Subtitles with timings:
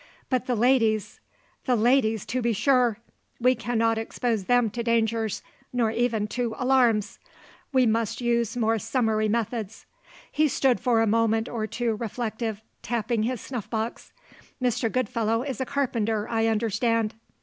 [0.31, 1.19] But the ladies
[1.65, 2.97] the ladies, to be sure!
[3.39, 7.19] We cannot expose them to dangers, nor even to alarms.
[7.71, 9.85] We must use more summary methods."
[10.31, 14.11] He stood for a moment or two reflective, tapping his snuff box.
[14.59, 14.91] "Mr.
[14.91, 17.13] Goodfellow is a carpenter, I understand."